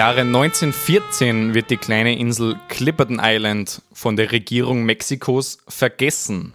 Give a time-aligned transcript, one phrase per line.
[0.00, 6.54] Jahre 1914 wird die kleine Insel Clipperton Island von der Regierung Mexikos vergessen.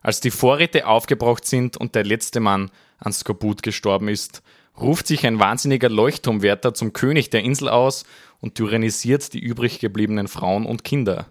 [0.00, 4.42] Als die Vorräte aufgebraucht sind und der letzte Mann an Skorbut gestorben ist,
[4.80, 8.06] ruft sich ein wahnsinniger Leuchtturmwärter zum König der Insel aus
[8.40, 11.26] und tyrannisiert die übrig gebliebenen Frauen und Kinder.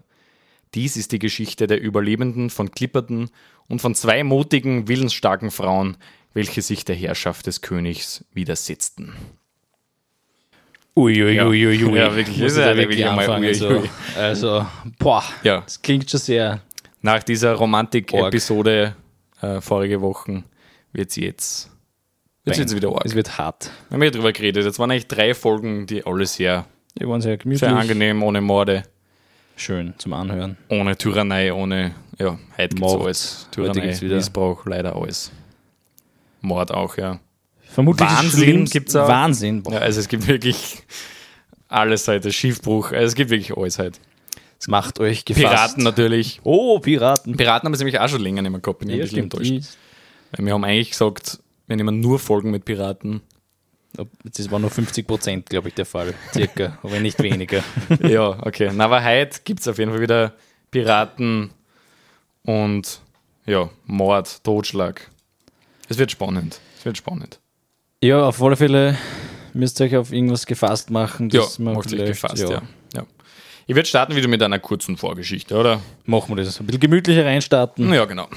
[0.74, 3.28] Dies ist die Geschichte der Überlebenden von Clipperton
[3.66, 5.96] und von zwei mutigen, willensstarken Frauen,
[6.32, 9.14] welche sich der Herrschaft des Königs widersetzten.
[10.96, 11.40] Uiuiuiui.
[11.42, 11.98] Ui, ui, ui.
[11.98, 12.38] Ja, wirklich.
[12.40, 13.44] Das ist ja wirklich einmal anfangen.
[13.48, 13.82] ui, So.
[14.18, 14.66] Also,
[14.98, 15.60] boah, Ja.
[15.60, 16.60] das klingt schon sehr.
[17.02, 18.96] Nach dieser Romantik-Episode
[19.42, 20.44] äh, vorige Wochen
[20.92, 21.70] wird sie jetzt,
[22.44, 23.04] wird sie jetzt wieder arg.
[23.04, 23.70] Es wird hart.
[23.90, 24.64] Wir haben ja drüber geredet.
[24.64, 26.64] Jetzt waren eigentlich drei Folgen, die alle sehr,
[26.98, 27.60] Die waren sehr gemütlich.
[27.60, 28.84] sehr angenehm, ohne Morde,
[29.56, 30.56] Schön zum Anhören.
[30.70, 33.02] ohne Tyrannei, ohne, ja, heute gibt's Mord.
[33.02, 33.48] alles.
[33.50, 35.30] Tyrannei, gibt's wieder- Missbrauch, leider alles.
[36.40, 37.20] Mord auch, ja.
[37.66, 39.08] Vermutlich Wahnsinn Schlimmste- gibt's auch.
[39.08, 39.62] Wahnsinn.
[39.62, 39.78] Boah, ja.
[39.80, 40.78] Also es gibt wirklich
[41.68, 43.98] alles heute, Schiffbruch, also es gibt wirklich alles heute.
[44.68, 45.44] macht euch gefasst.
[45.46, 46.40] Piraten natürlich.
[46.44, 47.36] Oh, Piraten.
[47.36, 49.52] Piraten haben es nämlich auch schon länger nicht mehr gehabt, bin ich Ja, enttäuscht.
[50.32, 53.20] Weil wir haben eigentlich gesagt, wir nehmen nur Folgen mit Piraten.
[54.24, 56.12] Das war nur 50 Prozent, glaube ich, der Fall.
[56.32, 57.62] Circa, aber nicht weniger.
[58.02, 58.70] ja, okay.
[58.74, 60.34] Na, aber heute gibt es auf jeden Fall wieder
[60.70, 61.50] Piraten
[62.42, 63.00] und
[63.46, 65.10] ja, Mord, Totschlag.
[65.88, 66.60] Es wird spannend.
[66.78, 67.40] Es wird spannend.
[68.02, 68.96] Ja, auf alle Fälle
[69.54, 71.30] müsst ihr euch auf irgendwas gefasst machen.
[71.30, 72.62] Ja, dass man macht sich vielleicht- gefasst, ja.
[72.94, 73.06] ja.
[73.66, 75.80] Ich würde starten wieder mit einer kurzen Vorgeschichte, oder?
[76.04, 76.60] Machen wir das.
[76.60, 77.92] Ein bisschen gemütlicher reinstarten.
[77.92, 78.28] Ja, genau.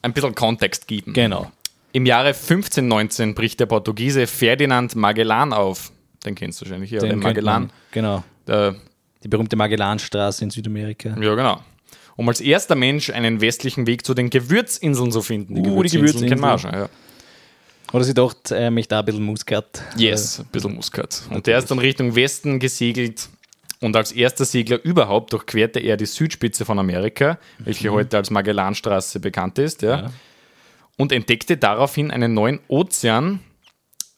[0.00, 1.12] Ein bisschen Kontext geben.
[1.12, 1.52] Genau.
[1.92, 5.92] Im Jahre 1519 bricht der Portugiese Ferdinand Magellan auf.
[6.24, 7.62] Den kennst du wahrscheinlich, ja, den, kennt Magellan.
[7.64, 7.72] man.
[7.92, 8.24] Genau.
[8.46, 8.74] Der,
[9.22, 11.10] Die berühmte Magellanstraße in Südamerika.
[11.20, 11.60] ja, genau.
[12.16, 15.58] Um als erster Mensch einen westlichen Weg zu den Gewürzinseln zu finden.
[15.58, 16.28] Uh, die Gewürzinseln.
[16.28, 16.88] kennen wir auch schon, ja.
[17.92, 19.82] Oder sie dacht, äh, mich da ein bisschen Muskat.
[19.96, 21.22] Yes, ein bisschen Muskat.
[21.30, 23.28] Und der ist dann Richtung Westen gesegelt
[23.80, 29.20] und als erster Segler überhaupt durchquerte er die Südspitze von Amerika, welche heute als Magellanstraße
[29.20, 30.10] bekannt ist, ja, Ja.
[30.96, 33.40] und entdeckte daraufhin einen neuen Ozean.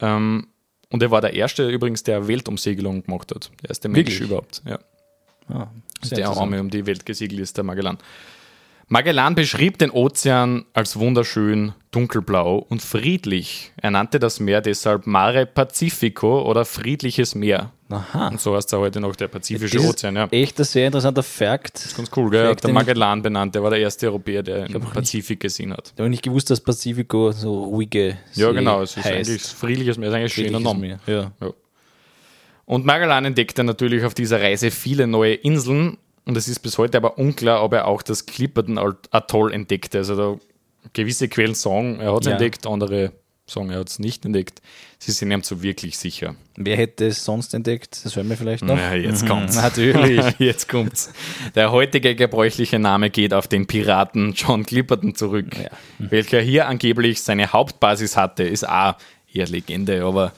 [0.01, 0.47] Ähm,
[0.91, 3.51] und er war der erste übrigens, der Weltumsegelung gemacht hat.
[3.62, 4.21] Der erste Mensch Wirklich?
[4.21, 4.62] überhaupt.
[4.67, 4.79] Ja.
[5.49, 5.69] Ah,
[6.11, 6.29] Der.
[6.29, 7.99] Arme um die Welt gesegelt ist, der Magellan.
[8.89, 13.72] Magellan beschrieb den Ozean als wunderschön, dunkelblau und friedlich.
[13.81, 17.71] Er nannte das Meer deshalb Mare Pacifico oder friedliches Meer.
[17.89, 18.28] Aha.
[18.28, 20.17] Und so heißt er heute noch der Pazifische Das ist Ozean.
[20.17, 20.27] Ja.
[20.31, 21.94] echt ein sehr interessanter Fakt.
[21.97, 22.49] Ganz cool, gell?
[22.49, 24.93] Fakt, Der den Magellan benannt, der war der erste Europäer, der den auch nicht.
[24.93, 25.93] Pazifik gesehen hat.
[25.94, 29.28] Ich habe nicht gewusst, dass Pacifico so ruhige Ja, See genau, es ist heißt.
[29.31, 30.81] eigentlich friedliches Meer, ist eigentlich ein schöner Name.
[31.06, 31.33] Meer.
[31.41, 31.50] Ja.
[32.67, 36.97] Und Magellan entdeckte natürlich auf dieser Reise viele neue Inseln und es ist bis heute
[36.99, 39.99] aber unklar, ob er auch das Clipperton Atoll entdeckte.
[39.99, 40.41] Also da
[40.93, 42.33] gewisse Quellen sagen, er hat es Ja.
[42.33, 43.12] entdeckt, andere
[43.47, 44.62] sagen, er hat es nicht entdeckt.
[44.99, 46.35] Sie sind ihm so wirklich sicher.
[46.57, 48.03] Wer hätte es sonst entdeckt?
[48.03, 48.77] Das hören wir vielleicht noch.
[48.79, 49.57] Ja, jetzt kommt's.
[49.62, 50.25] Natürlich.
[50.39, 51.12] jetzt kommt's.
[51.55, 55.69] Der heutige gebräuchliche Name geht auf den Piraten John Clipperton zurück, Ja.
[55.99, 58.45] welcher hier angeblich seine Hauptbasis hatte.
[58.45, 58.95] Ist auch
[59.31, 60.33] eher Legende, aber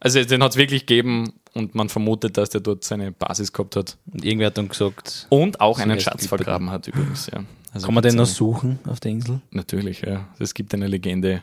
[0.00, 3.76] also den hat es wirklich gegeben und man vermutet, dass der dort seine Basis gehabt
[3.76, 3.96] hat.
[4.12, 7.44] Und irgendwer hat dann gesagt, Und auch einen Schatz vergraben hat übrigens, ja.
[7.72, 9.40] Also kann man den noch suchen auf der Insel?
[9.50, 10.28] Natürlich, ja.
[10.38, 11.42] Es gibt eine Legende,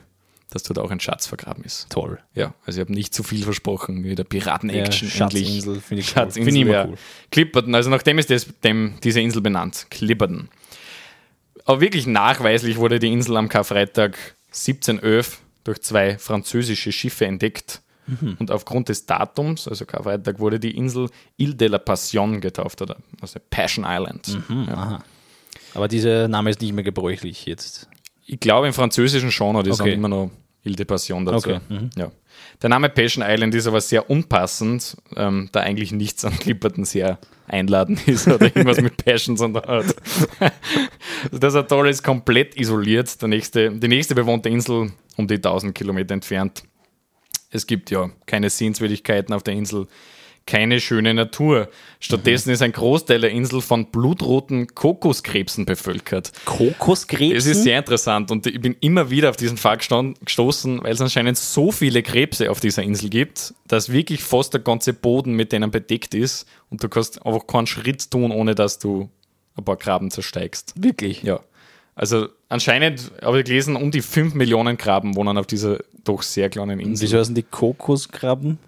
[0.50, 1.86] dass dort auch ein Schatz vergraben ist.
[1.90, 2.18] Toll.
[2.34, 5.46] Ja, also ich habe nicht zu viel versprochen, wie der Ja, Piraten-Action endlich.
[5.46, 6.14] Schatzinsel finde ich cool.
[6.14, 6.86] Schatzinsel, Finde ich immer ja.
[6.88, 6.98] cool.
[7.30, 10.48] Clipperton, also nachdem ist das, dem, diese Insel benannt, Clipperton.
[11.64, 14.16] Aber wirklich nachweislich wurde die Insel am Karfreitag
[14.48, 17.82] 1711 durch zwei französische Schiffe entdeckt.
[18.08, 18.36] Mhm.
[18.38, 22.96] Und aufgrund des Datums, also Karfreitag, wurde die Insel Ile de la Passion getauft, oder
[23.20, 24.38] also Passion Island.
[24.48, 24.64] Mhm.
[24.68, 24.98] Ja.
[25.74, 27.88] Aber dieser Name ist nicht mehr gebräuchlich jetzt.
[28.26, 29.92] Ich glaube im Französischen schon, oder die Okay.
[29.94, 30.30] immer noch
[30.64, 31.50] Ile de Passion dazu.
[31.50, 31.90] Okay, mhm.
[31.96, 32.10] Ja.
[32.62, 37.18] Der Name Passion Island ist aber sehr unpassend, ähm, da eigentlich nichts an Clipperton sehr
[37.46, 39.94] einladend ist oder irgendwas mit Passion tun hat.
[41.32, 43.20] das Atoll ist komplett isoliert.
[43.20, 46.62] Der nächste, die nächste bewohnte Insel um die 1000 Kilometer entfernt.
[47.50, 49.86] Es gibt ja keine Sehenswürdigkeiten auf der Insel,
[50.48, 51.68] keine schöne Natur.
[52.00, 56.32] Stattdessen ist ein Großteil der Insel von blutroten Kokoskrebsen bevölkert.
[56.46, 57.36] Kokoskrebsen?
[57.36, 59.90] Es ist sehr interessant und ich bin immer wieder auf diesen Fakt
[60.24, 64.62] gestoßen, weil es anscheinend so viele Krebse auf dieser Insel gibt, dass wirklich fast der
[64.62, 68.78] ganze Boden mit denen bedeckt ist und du kannst einfach keinen Schritt tun, ohne dass
[68.78, 69.10] du
[69.54, 70.72] ein paar Krabben zersteigst.
[70.76, 71.22] Wirklich?
[71.22, 71.40] Ja.
[71.94, 76.48] Also anscheinend habe ich gelesen, um die 5 Millionen Krabben wohnen auf dieser doch sehr
[76.48, 77.06] kleinen Insel.
[77.06, 78.58] Wieso heißen die Kokoskrabben?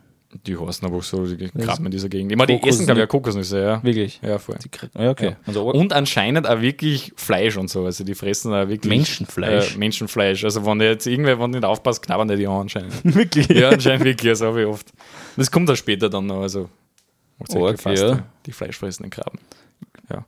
[0.46, 2.31] Die heißen aber so die Krabben in dieser Gegend.
[2.31, 3.82] Ich meine, die essen, glaube ich, auch Kokosnüsse, ja.
[3.82, 4.20] Wirklich?
[4.22, 4.56] Ja, voll.
[4.96, 5.31] Ja, okay.
[5.31, 5.37] Ja.
[5.44, 7.84] Also, Und anscheinend auch wirklich Fleisch und so.
[7.84, 9.75] Also die fressen auch wirklich Menschenfleisch?
[9.75, 10.44] Äh, Menschenfleisch.
[10.44, 12.92] Also wenn jetzt irgendwer, wenn nicht aufpasst, knabbern die die an anscheinend.
[13.14, 13.48] wirklich?
[13.48, 14.92] ja, anscheinend wirklich, das habe ich oft.
[15.37, 16.42] Das kommt auch später dann noch.
[16.42, 16.69] Also
[17.48, 18.22] ihr Org, gefasst, ja.
[18.46, 19.40] Die fleischfressenden Krabben.
[20.08, 20.25] Ja.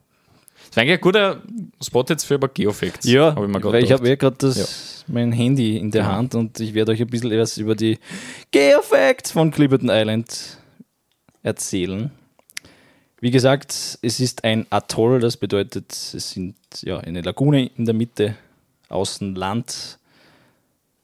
[0.67, 1.41] Das wäre eigentlich ein guter
[1.81, 3.07] Spot jetzt für ein paar Geofacts.
[3.07, 6.11] Ja, hab ich, weil ich habe ja gerade das mein Handy in der Ja.
[6.13, 7.97] Hand und ich werde euch ein bisschen was über die
[8.51, 10.57] Geofacts von Clipperton Island
[11.41, 12.11] erzählen.
[13.19, 13.71] Wie gesagt,
[14.01, 18.35] es ist ein Atoll, das bedeutet, es sind ja eine Lagune in der Mitte,
[18.89, 19.97] außen Land,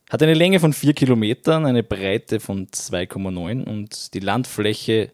[0.10, 5.12] hat eine Länge von 4 Kilometern, eine Breite von 2,9 und die Landfläche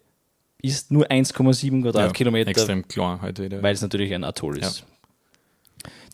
[0.61, 3.61] ist nur 1,7 Quadratkilometer Extrem klar heute wieder.
[3.61, 4.83] weil es natürlich ein Atoll ist.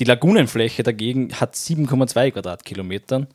[0.02, 3.28] Die Lagunenfläche dagegen hat 7,2 Quadratkilometern.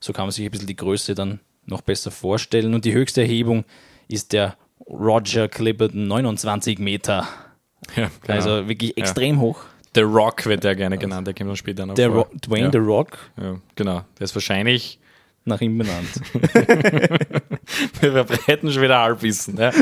[0.00, 2.74] So kann man sich ein bisschen die Größe dann noch besser vorstellen.
[2.74, 3.64] Und die höchste Erhebung
[4.08, 4.56] ist der
[4.88, 7.28] Roger Clipperton, 29 Meter.
[7.94, 8.34] ja, genau.
[8.34, 9.62] Also wirklich extrem hoch.
[9.94, 12.08] The Rock wird der gerne genannt, der kommt dann später noch Der.
[12.08, 12.72] Ro Dwayne ja.
[12.72, 14.02] The Rock, Ja, genau.
[14.18, 14.98] Der ist wahrscheinlich,
[15.50, 16.08] nach ihm benannt.
[18.00, 19.58] wir verbreiten schon wieder Halbwissen.
[19.58, 19.70] Ja,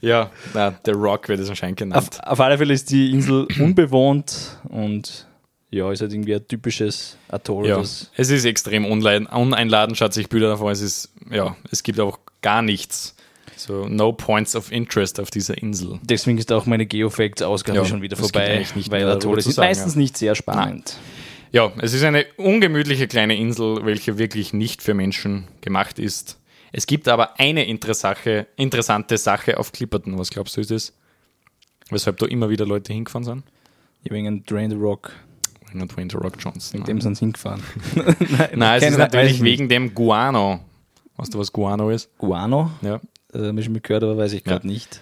[0.00, 1.96] ja na, The Rock wird es anscheinend genannt.
[1.96, 5.26] auf, auf alle Fälle ist die Insel unbewohnt und
[5.70, 7.68] ja, ist halt irgendwie ein typisches Atoll.
[7.68, 10.72] Ja, es ist extrem uneinladend, schaut sich Bilder davon.
[10.72, 13.14] Es ist, ja, es gibt auch gar nichts.
[13.56, 15.98] So, no points of interest auf dieser Insel.
[16.02, 19.06] deswegen ist auch meine Geofacts-Ausgabe Ja, schon wieder vorbei, nicht weil
[19.42, 20.00] sind sagen, meistens ja.
[20.00, 20.98] nicht sehr spannend.
[21.52, 26.38] Ja, es ist eine ungemütliche kleine Insel, welche wirklich nicht für Menschen gemacht ist.
[26.72, 30.18] Es gibt aber eine interessante Sache auf Clipperton.
[30.18, 30.92] Was glaubst du, ist es?
[31.90, 33.44] Weshalb da immer wieder Leute hingefahren sind?
[34.10, 35.12] Ein Drain the Rock.
[35.72, 36.80] Not Dwayne The Rock Johnson.
[36.80, 37.62] Mit dem sind sie hingefahren.
[37.94, 38.06] Nein,
[38.76, 40.60] es Keine- ist natürlich wegen dem Guano.
[41.16, 42.08] Weißt du, was Guano ist?
[42.18, 42.70] Guano?
[42.82, 43.00] Ja.
[43.32, 45.00] Also, habe ich schon gehört, aber weiß ich gerade nicht.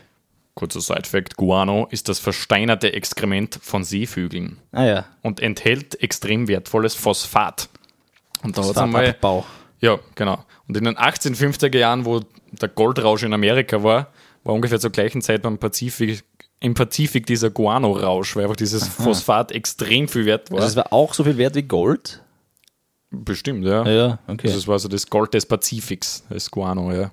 [0.55, 6.95] Kurzer Side-Fact: Guano ist das versteinerte Exkrement von Seevögeln Ah ja, und enthält extrem wertvolles
[6.95, 7.69] Phosphat.
[8.43, 9.17] Und da das hat einmal.
[9.81, 10.45] Ja, genau.
[10.69, 12.21] Und in den 1850er Jahren, wo
[12.53, 14.09] der Goldrausch in Amerika war,
[14.45, 16.25] war ungefähr zur gleichen Zeit beim Pazifik,
[16.61, 20.59] im Pazifik dieser Guano-Rausch, weil einfach dieses Phosphat extrem viel wert war.
[20.59, 22.23] Also es war auch so viel wert wie Gold?
[23.11, 23.87] Bestimmt, ja.
[23.87, 24.49] Ja, okay.
[24.49, 27.11] Also es war so das Gold des Pazifiks, das Guano, ja.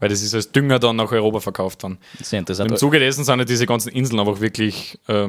[0.00, 1.98] Weil das ist als Dünger dann nach Europa verkauft worden.
[2.22, 2.70] Sehr interessant.
[2.70, 5.28] Im Zuge dessen sind ja diese ganzen Inseln einfach wirklich, äh,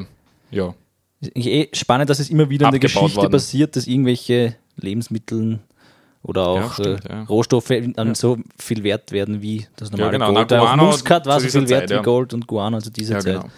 [0.50, 0.74] ja,
[1.34, 3.32] eh spannend, dass es immer wieder in der Geschichte worden.
[3.32, 5.58] passiert, dass irgendwelche Lebensmittel
[6.22, 7.22] oder auch Ja, stimmt, äh, ja.
[7.24, 10.32] Rohstoffe an so viel wert werden wie das normale genau.
[10.32, 10.50] Gold.
[10.50, 12.02] Na, Guano Muskat war so viel dieser wert Zeit, wie ja.
[12.02, 13.34] Gold und Guano zu dieser ja Zeit.
[13.42, 13.48] genau.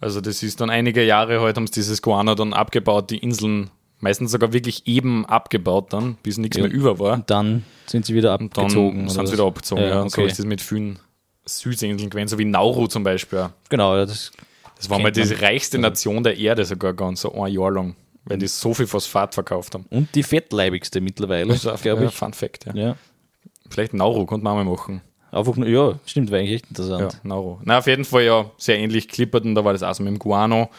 [0.00, 3.70] Also das ist dann einige Jahre heute haben sie dieses Guano dann abgebaut, die Inseln
[4.04, 6.62] meistens sogar wirklich eben abgebaut dann, bis nichts Ja.
[6.64, 7.14] mehr über war.
[7.14, 9.08] Und dann sind sie wieder Und dann abgezogen.
[9.08, 9.82] sind sie wieder abgezogen.
[9.82, 10.30] Ja, Und so okay.
[10.30, 10.98] ist das mit vielen
[11.46, 13.48] Südinseln gewesen, so wie Nauru zum Beispiel.
[13.68, 14.30] Genau, ja, das
[14.76, 15.38] Das war mal die man.
[15.40, 19.34] reichste Nation der Erde sogar ganz so ein Jahr lang, weil die so viel Phosphat
[19.34, 19.86] verkauft haben.
[19.90, 22.14] Und die fettleibigste mittlerweile, ein glaube ja, ich.
[22.14, 22.74] Fun Fact, ja.
[22.74, 22.96] Ja.
[23.70, 25.00] Vielleicht Nauru konnte man auch mal machen.
[25.32, 27.20] Einfach nur, ja, stimmt, war eigentlich echt Ja, interessant.
[27.24, 27.58] Nauru.
[27.64, 30.18] Na, auf jeden Fall ja sehr ähnlich Clipperton, da war das auch so mit dem
[30.18, 30.70] Guano.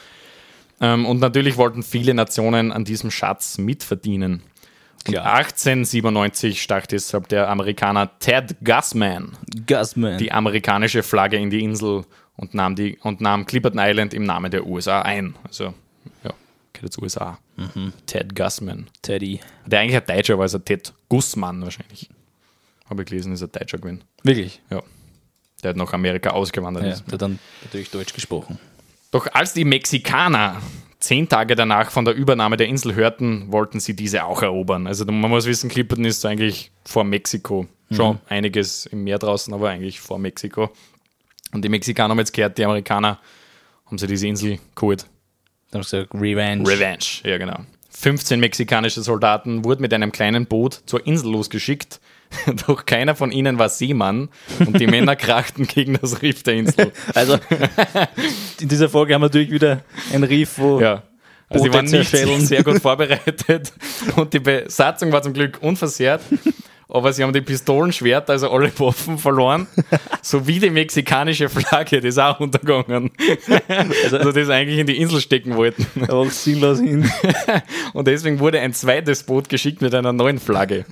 [0.81, 4.43] Ähm, und natürlich wollten viele Nationen an diesem Schatz mitverdienen.
[5.07, 5.25] Und Klar.
[5.35, 9.33] 1897 stach deshalb der Amerikaner Ted Gussman
[9.67, 10.17] Gasman.
[10.17, 12.05] die amerikanische Flagge in die Insel
[12.37, 15.35] und nahm, die, und nahm Clipperton Island im Namen der USA ein.
[15.43, 15.73] Also,
[16.23, 16.31] ja,
[16.73, 17.37] geht jetzt USA.
[18.07, 18.87] Ted Gussman.
[19.01, 19.39] Teddy.
[19.65, 22.09] Der eigentlich ein Deutscher war, also Ted Gussmann wahrscheinlich.
[22.89, 24.03] Habe ich gelesen, ist ein Deutscher gewesen.
[24.23, 24.59] Wirklich?
[24.69, 24.81] Ja.
[25.63, 27.05] Der hat nach Amerika ausgewandert Ja, ist.
[27.07, 28.59] der hat dann natürlich Deutsch gesprochen.
[29.15, 30.61] Doch als die Mexikaner
[30.99, 34.87] zehn Tage danach von der Übernahme der Insel hörten, wollten sie diese auch erobern.
[34.87, 37.65] Also man muss wissen, Clipperton ist eigentlich vor Mexiko.
[37.89, 40.69] Schon einiges im Meer draußen, aber eigentlich vor Mexiko.
[41.53, 43.21] Und die Mexikaner haben jetzt gehört, die Amerikaner
[43.85, 45.05] haben sie diese Insel geholt.
[45.71, 46.67] Dann hast du gesagt, Revenge.
[46.67, 47.59] Revenge, ja genau.
[47.91, 52.01] 15 mexikanische Soldaten wurden mit einem kleinen Boot zur Insel losgeschickt,
[52.67, 56.91] doch keiner von ihnen war Seemann und die Männer krachten gegen das Riff der Insel.
[57.13, 57.37] Also,
[58.59, 59.81] in dieser Folge haben wir natürlich wieder
[60.13, 61.03] ein Riff, wo Ja.
[61.47, 63.71] Also die Boote waren nicht sehr gut vorbereitet
[64.15, 66.21] und die Besatzung war zum Glück unversehrt,
[66.87, 69.67] aber sie haben die Pistolenschwerter, also alle Waffen verloren,
[70.21, 73.11] sowie die mexikanische Flagge, die ist auch untergegangen.
[74.03, 75.85] Also das eigentlich in die Insel stecken wollten.
[76.01, 77.09] einfach sinnlos hin.
[77.93, 80.85] Und deswegen wurde ein zweites Boot geschickt mit einer neuen Flagge.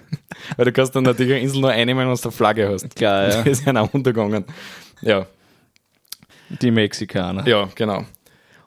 [0.58, 2.96] Weil du kannst dann natürlich eine Insel nur einnehmen, wenn du eine Flagge hast.
[2.96, 3.42] Klar, ja.
[3.44, 4.46] Die ist ja auch untergegangen.
[5.02, 5.28] Ja,
[6.62, 7.48] Die Mexikaner.
[7.48, 8.06] ja, genau.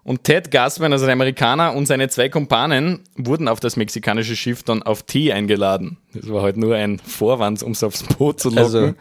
[0.07, 4.63] Und Ted Gassman, also der Amerikaner, und seine zwei Kumpanen wurden auf das mexikanische Schiff
[4.63, 5.97] dann auf Tee eingeladen.
[6.15, 8.63] Das war halt nur ein Vorwand, um sie aufs Boot zu locken.
[8.63, 8.95] Also,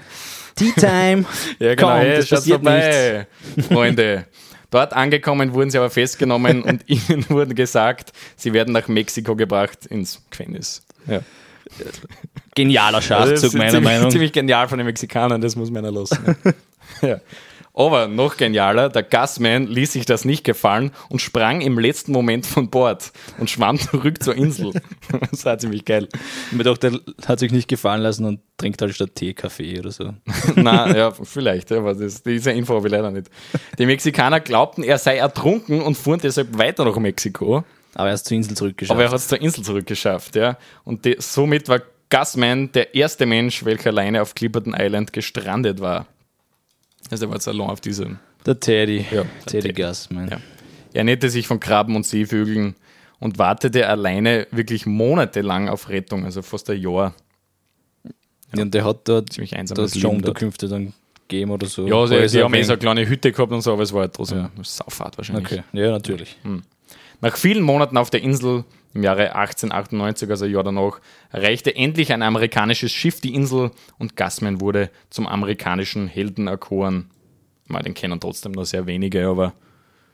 [0.56, 1.26] Tea Time.
[1.60, 3.28] ja, genau, komm, hey, das schaut passiert vorbei,
[3.70, 4.26] Freunde.
[4.72, 9.86] Dort angekommen wurden sie aber festgenommen und ihnen wurde gesagt, sie werden nach Mexiko gebracht
[9.86, 10.82] ins Gefängnis.
[11.06, 11.20] Ja.
[12.56, 14.12] Genialer Schachzug, ist meiner ziemlich, Meinung nach.
[14.12, 16.36] ziemlich genial von den Mexikanern, das muss man einer lassen.
[17.04, 17.20] ja.
[17.76, 22.46] Aber noch genialer, der Gasman ließ sich das nicht gefallen und sprang im letzten Moment
[22.46, 24.72] von Bord und schwamm zurück zur Insel.
[25.32, 26.08] Das war ziemlich geil.
[26.52, 29.92] Mir doch, der hat sich nicht gefallen lassen und trinkt halt statt Tee Kaffee oder
[29.92, 30.14] so.
[30.56, 33.30] Na, ja, vielleicht, aber das, diese Info habe ich leider nicht.
[33.78, 37.64] Die Mexikaner glaubten, er sei ertrunken und fuhren deshalb weiter nach Mexiko.
[37.94, 38.96] Aber er ist zur Insel zurückgeschafft.
[38.96, 40.58] Aber er hat es zur Insel zurückgeschafft, ja.
[40.84, 46.08] Und die, somit war Gasman der erste Mensch, welcher alleine auf Clipperton Island gestrandet war.
[47.12, 48.20] Also er war jetzt allein auf diesem.
[48.46, 49.06] der Teddy.
[49.12, 49.74] Ja, der Teddy Teddy.
[49.74, 50.28] Gassman.
[50.30, 50.38] Ja.
[50.94, 52.76] Er ernährte sich von Krabben und Seevögeln
[53.20, 57.14] und wartete alleine wirklich monatelang auf Rettung, also fast ein Jahr.
[58.56, 58.64] Ja.
[58.64, 59.96] Und der hat dort, Ziemlich einsam das.
[59.96, 60.94] Unterkünfte dann
[61.28, 61.88] gegeben oder so.
[61.88, 63.92] Ja, sie, Häuser die haben eh so eine kleine Hütte gehabt und so, aber es
[63.94, 64.52] war halt trotzdem Ja.
[64.56, 65.46] eine Saufahrt wahrscheinlich.
[65.46, 66.38] Okay, ja, natürlich.
[67.26, 71.00] Nach vielen Monaten auf der Insel, im Jahre 1898, also ein Jahr danach,
[71.32, 77.10] erreichte endlich ein amerikanisches Schiff die Insel und Gassman wurde zum amerikanischen Helden erkoren.
[77.66, 79.54] Mal, den kennen trotzdem noch sehr wenige, aber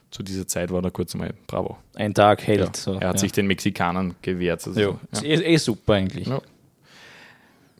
[0.10, 1.77] zu dieser Zeit war er kurz einmal bravo.
[1.96, 2.60] Ein Tag hält.
[2.62, 3.20] Ja, so, er hat ja.
[3.20, 4.65] sich den Mexikanern gewehrt.
[4.65, 4.88] Also, Ja.
[4.88, 4.98] ja.
[5.12, 6.27] Ist eh, eh super eigentlich.
[6.27, 6.41] Ja.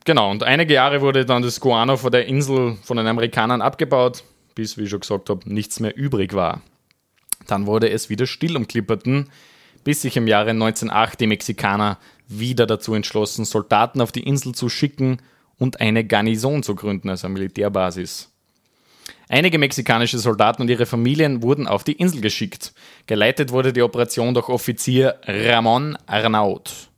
[0.04, 4.26] Genau, und einige Jahre wurde dann das Guano von der Insel von den Amerikanern abgebaut,
[4.56, 6.62] bis, wie ich schon gesagt habe, nichts mehr übrig war.
[7.48, 9.30] Dann wurde es wieder still um Clipperton,
[9.84, 14.70] bis sich im Jahre 1908 die Mexikaner wieder dazu entschlossen, Soldaten auf die Insel zu
[14.70, 15.18] schicken
[15.58, 18.30] und eine Garnison zu gründen, also eine Militärbasis.
[19.28, 22.74] Einige mexikanische Soldaten und ihre Familien wurden auf die Insel geschickt.
[23.08, 26.92] Geleitet wurde die Operation durch Offizier Ramon Arnaut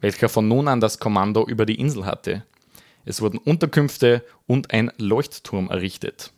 [0.00, 2.44] welcher von nun an das Kommando über die Insel hatte.
[3.04, 6.32] Es wurden Unterkünfte und ein Leuchtturm errichtet.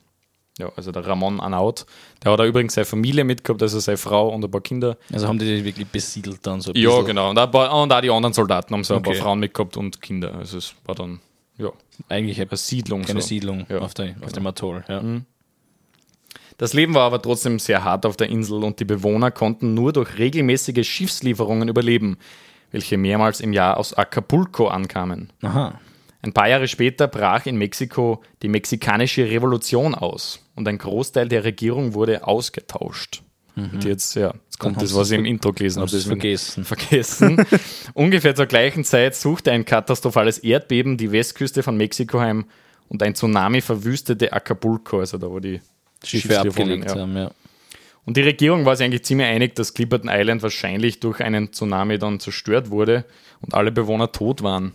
[0.58, 1.84] Ja, also der Ramon Arnaut,
[2.23, 4.96] der hat da übrigens seine Familie mitgehabt, also seine Frau und ein paar Kinder.
[5.12, 7.06] Also haben die die wirklich besiedelt dann so ein Ja, bisschen.
[7.06, 7.30] genau.
[7.30, 9.20] Und auch, paar- und auch die anderen Soldaten haben so ein paar Okay.
[9.23, 10.32] Frauen mitgehabt und Kinder.
[10.37, 11.18] Also es war dann,
[11.58, 11.70] ja,
[12.08, 13.02] Eigentlich eine eine Siedlung.
[13.02, 13.26] keine so.
[13.26, 14.84] Siedlung Ja, auf, der, auf dem Atoll.
[14.88, 15.02] Ja.
[16.58, 19.92] Das Leben war aber trotzdem sehr hart auf der Insel und die Bewohner konnten nur
[19.92, 22.16] durch regelmäßige Schiffslieferungen überleben,
[22.70, 25.32] welche mehrmals im Jahr aus Acapulco ankamen.
[25.42, 25.80] Aha.
[26.25, 31.45] Ein paar Jahre später brach in Mexiko die mexikanische Revolution aus und ein Großteil der
[31.45, 33.23] Regierung wurde ausgetauscht.
[33.57, 35.90] Und jetzt, ja, jetzt kommt das, was ich im Intro gelesen habe.
[36.00, 36.64] vergessen.
[36.64, 37.45] Vergessen.
[37.95, 42.47] Ungefähr zur gleichen Zeit suchte ein katastrophales Erdbeben die Westküste von Mexiko heim
[42.88, 45.61] und ein Tsunami verwüstete Acapulco, also da wo die
[46.02, 47.02] Schiffe Schiffslieferungen, abgelegt ja.
[47.02, 47.31] haben, ja.
[48.07, 51.99] Und die Regierung war sich eigentlich ziemlich einig, dass Clipperton Island wahrscheinlich durch einen Tsunami
[51.99, 53.04] dann zerstört wurde
[53.43, 54.75] und alle Bewohner tot waren.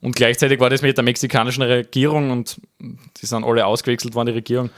[0.00, 4.32] Und gleichzeitig war das mit der mexikanischen Regierung und die sind alle ausgewechselt worden, die
[4.34, 4.70] Regierung.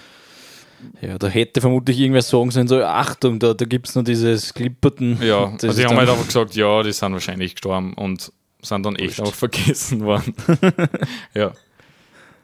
[1.02, 4.54] Ja, da hätte vermutlich irgendwer sagen sollen, so, Achtung, da, da gibt es noch dieses
[4.54, 5.18] Clipperton.
[5.22, 8.86] Ja, Das also die haben halt einfach gesagt, ja, die sind wahrscheinlich gestorben und sind
[8.86, 9.32] dann echt Wurscht.
[9.32, 10.34] auch vergessen worden.
[11.34, 11.52] ja.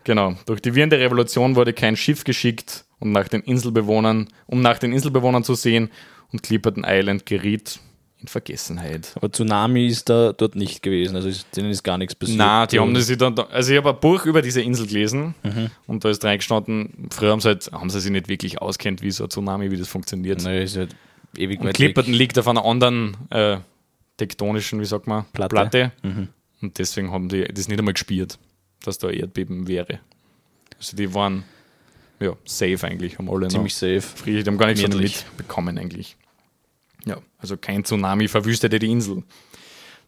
[0.05, 0.35] Genau.
[0.47, 4.79] Durch die Viren der Revolution wurde kein Schiff geschickt, um nach den Inselbewohnern, um nach
[4.79, 5.91] den Inselbewohnern zu sehen
[6.31, 7.81] und Clipperton Island geriet
[8.21, 9.13] in Vergessenheit.
[9.15, 12.39] Aber Tsunami ist da dort nicht gewesen, also ist, denen ist gar nichts passiert.
[12.39, 14.87] Na, die haben das sich dann, da- also ich habe ein Buch über diese Insel
[14.87, 15.35] gelesen
[15.87, 19.11] und da ist reingestanden, früher haben sie, halt, haben sie sich nicht wirklich auskennt, wie
[19.11, 20.43] so ein Tsunami, wie das funktioniert.
[20.43, 20.97] Naja, ist halt
[21.37, 22.19] ewig und Clipperton weg.
[22.19, 23.59] liegt auf einer anderen äh,
[24.17, 25.55] tektonischen, wie sagt man, Platte.
[25.55, 25.93] Platte.
[26.63, 28.39] Und deswegen haben die das nicht einmal gespielt,
[28.83, 30.01] dass da Erdbeben wäre.
[30.79, 31.45] Also die waren
[32.19, 33.97] ja safe eigentlich, haben alle Ziemlich safe.
[33.97, 36.17] noch friedlich, die haben gar nichts mitbekommen eigentlich.
[37.07, 39.23] Ja, also kein Tsunami verwüstete die Insel.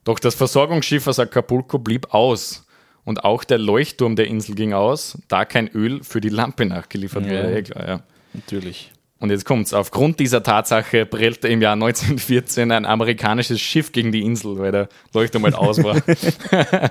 [0.05, 2.67] Doch das Versorgungsschiff aus Acapulco blieb aus.
[3.05, 7.25] Und auch der Leuchtturm der Insel ging aus, da kein Öl für die Lampe nachgeliefert
[7.25, 7.31] Ja.
[7.45, 7.57] wurde.
[7.59, 8.00] Eh klar, ja.
[8.35, 8.93] Natürlich.
[9.21, 9.73] Und jetzt kommt's.
[9.73, 14.88] Aufgrund dieser Tatsache prellte im Jahr 1914 ein amerikanisches Schiff gegen die Insel, weil der
[15.14, 15.97] Leuchtturm halt aus war.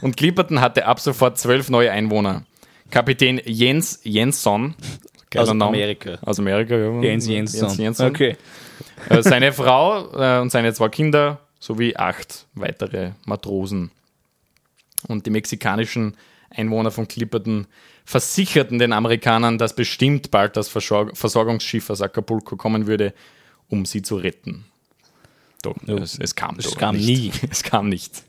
[0.00, 2.44] und Clipperton hatte ab sofort zwölf neue Einwohner.
[2.90, 4.74] Kapitän Jens Jensson,
[5.36, 5.64] Aus Name.
[5.66, 6.18] Amerika.
[6.22, 7.02] Aus Amerika, ja.
[7.02, 7.60] Jens Jensson.
[7.68, 8.08] Jens Jensson.
[8.08, 8.36] Okay.
[9.08, 13.90] Äh, Seine Frau äh, und seine zwei Kinder sowie acht weitere Matrosen.
[15.08, 16.16] Und die mexikanischen
[16.50, 17.66] Einwohner von Clipperton
[18.04, 23.12] versicherten den Amerikanern, dass bestimmt bald das Versorg Versorgungsschiff aus Acapulco kommen würde,
[23.68, 24.64] um sie zu retten.
[25.62, 27.06] Doch, Ja, es, es kam, es kam nicht.
[27.06, 27.48] nie.
[27.50, 28.22] Es kam nicht.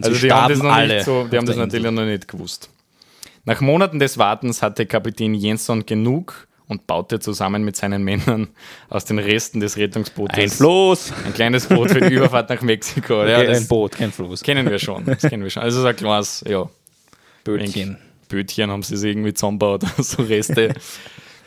[0.00, 2.70] Also sie die haben das noch nicht so, die haben das natürlich noch nicht gewusst.
[3.44, 8.48] Nach Monaten des Wartens hatte Kapitän Jensson genug und baute zusammen mit seinen Männern
[8.88, 11.12] aus den Resten des Rettungsbootes Ein Floß.
[11.26, 13.24] ein kleines Boot für die Überfahrt nach Mexiko.
[13.24, 14.42] Ja, Okay, das ein Boot, kein Floß.
[14.42, 15.04] kennen wir schon.
[15.06, 15.62] Das kennen wir schon.
[15.62, 16.68] Also so ein kleines, ja,
[17.44, 17.98] Bötchen.
[18.28, 20.74] Bötchen haben sie sich irgendwie zusammengebaut, so Reste.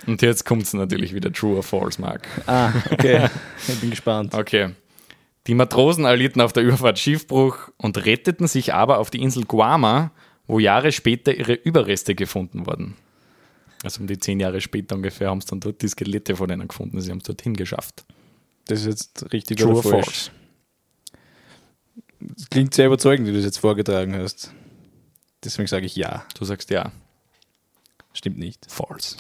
[0.07, 2.27] Und jetzt kommt es natürlich wieder True or False, Mark.
[2.47, 3.27] Ah, okay.
[3.67, 4.33] ich bin gespannt.
[4.33, 4.69] Okay.
[5.47, 10.11] Die Matrosen erlitten auf der Überfahrt Schiffbruch und retteten sich aber auf die Insel Guama,
[10.47, 12.95] wo Jahre später ihre Überreste gefunden wurden.
[13.83, 16.67] Also um die zehn Jahre später ungefähr haben sie dann dort die Skelette von denen
[16.67, 17.01] gefunden.
[17.01, 18.05] Sie haben es dorthin geschafft.
[18.65, 20.05] Das ist jetzt richtig True oder falsch?
[20.05, 20.31] false?
[22.19, 24.53] Das klingt sehr überzeugend, wie du das jetzt vorgetragen hast.
[25.43, 26.23] Deswegen sage ich ja.
[26.37, 26.91] Du sagst ja.
[28.13, 28.65] Stimmt nicht.
[28.69, 29.15] False.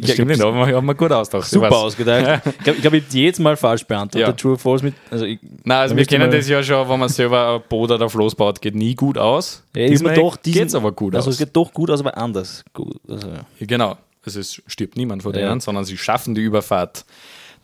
[0.00, 1.48] Ja, stimmt nicht, aber wir haben wir gut ausgedacht.
[1.48, 2.42] Super Ich ausgedacht.
[2.46, 4.26] Ich glaube, ich, ich habe jedes Mal falsch beantwortet.
[4.28, 4.32] Ja.
[4.32, 4.94] True or false mit.
[5.10, 8.08] Also ich, Nein, also wir kennen das ja schon, wenn man selber ein Boot oder
[8.10, 9.62] Floß baut, geht nie gut aus.
[9.76, 11.34] Ja, mir doch diesen- geht's aber gut also aus.
[11.34, 12.96] es geht doch gut aus, aber anders gut.
[13.08, 13.96] Also, Ja, Genau.
[14.26, 15.48] Also es stirbt niemand von Ja.
[15.48, 17.04] denen, sondern sie schaffen die Überfahrt.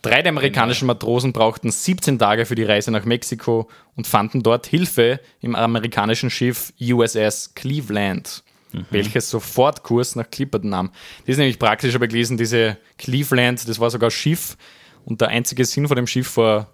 [0.03, 0.93] Drei der amerikanischen Genau.
[0.93, 6.29] Matrosen brauchten 17 Tage für die Reise nach Mexiko und fanden dort Hilfe im amerikanischen
[6.29, 8.85] Schiff USS Cleveland, Mhm.
[8.89, 10.91] welches sofort Kurs nach Clipperton nahm.
[11.25, 14.57] Das ist nämlich praktisch, habe ich gelesen, diese Cleveland, das war sogar ein Schiff
[15.05, 16.69] und der einzige Sinn von dem Schiff war,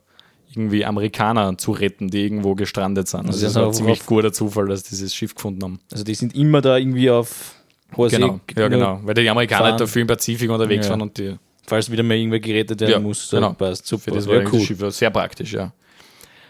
[0.49, 3.27] irgendwie Amerikaner zu retten, die irgendwo gestrandet sind.
[3.27, 5.79] Also das war ein ziemlich guter Zufall, dass sie dieses Schiff gefunden haben.
[5.91, 7.55] also die sind immer da irgendwie auf
[7.95, 9.77] hoher See, Genau, ja nur genau, weil die Amerikaner fahren.
[9.77, 10.91] da viel im Pazifik unterwegs Ja.
[10.91, 11.35] waren und die
[11.69, 13.53] Falls wieder mal irgendwer gerettet werden Ja, muss, dann genau.
[13.53, 13.85] passt.
[13.85, 14.11] Super.
[14.11, 15.73] Das Ja, war das Schiff ja sehr praktisch, ja.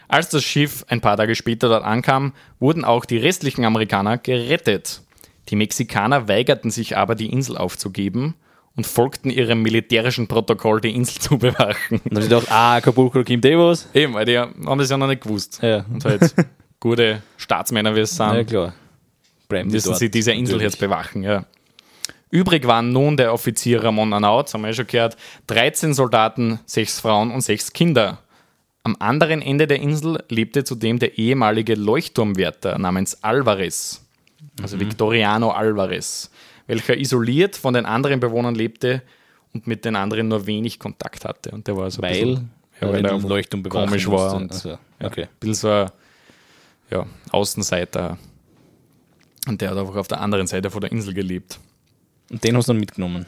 [0.06, 5.02] Als das Schiff ein paar Tage später dort ankam, wurden auch die restlichen Amerikaner gerettet.
[5.48, 8.34] Die Mexikaner weigerten sich aber, die Insel aufzugeben
[8.76, 12.00] und folgten ihrem militärischen Protokoll, die Insel zu bewachen.
[12.04, 13.88] Und ich gedacht, ah, Acapulco, Kim Devos.
[13.94, 15.60] Eben, weil die haben das ja noch nicht gewusst.
[15.62, 15.84] Ja.
[15.90, 16.34] Und halt
[16.80, 18.74] gute Staatsmänner, wie es sind, Ja, klar.
[19.48, 20.74] Bleiben müssen sie diese Insel Natürlich.
[20.74, 21.46] jetzt bewachen, ja.
[22.30, 27.00] Übrig waren nun der Offizier Ramon Anaut, haben wir ja schon gehört, 13 Soldaten, 6
[27.00, 28.18] Frauen und 6 Kinder.
[28.82, 34.06] Am anderen Ende der Insel lebte zudem der ehemalige Leuchtturmwärter namens Alvarez,
[34.62, 36.30] also Victoriano Alvarez,
[36.66, 39.02] welcher isoliert von den anderen Bewohnern lebte
[39.52, 41.50] und mit den anderen nur wenig Kontakt hatte.
[41.50, 44.70] Und der war so ein Weil, bisschen, ja, weil er bewachen komisch war und also,
[44.70, 45.24] ja, okay.
[45.24, 45.90] ein bisschen so ein
[46.90, 48.18] ja, Außenseiter.
[49.46, 51.58] Und der hat einfach auf der anderen Seite von der Insel gelebt.
[52.30, 53.26] Und den hast du dann mitgenommen.